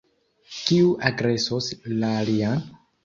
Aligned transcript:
Kiu 0.53 0.87
agresos 1.09 1.67
la 2.01 2.11
alian? 2.23 2.65